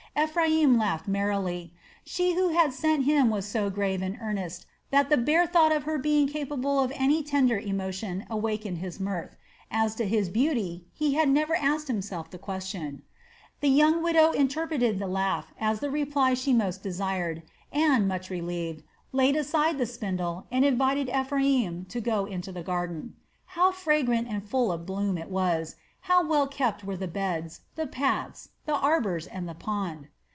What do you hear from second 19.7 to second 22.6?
the spindle and invited Ephraim to go into